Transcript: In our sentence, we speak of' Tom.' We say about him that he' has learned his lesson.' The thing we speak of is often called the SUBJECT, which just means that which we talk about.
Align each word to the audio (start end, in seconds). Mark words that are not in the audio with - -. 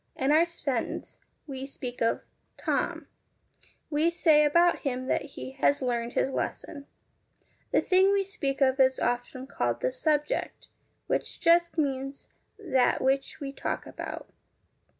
In 0.15 0.31
our 0.31 0.47
sentence, 0.47 1.19
we 1.45 1.67
speak 1.67 2.01
of' 2.01 2.21
Tom.' 2.67 3.05
We 3.91 4.09
say 4.09 4.43
about 4.45 4.79
him 4.79 5.05
that 5.05 5.21
he' 5.37 5.51
has 5.61 5.83
learned 5.83 6.13
his 6.13 6.31
lesson.' 6.31 6.87
The 7.71 7.81
thing 7.81 8.11
we 8.11 8.23
speak 8.23 8.61
of 8.61 8.79
is 8.79 8.99
often 8.99 9.45
called 9.45 9.81
the 9.81 9.91
SUBJECT, 9.91 10.69
which 11.05 11.39
just 11.39 11.77
means 11.77 12.29
that 12.57 12.99
which 13.03 13.39
we 13.39 13.53
talk 13.53 13.85
about. 13.85 14.31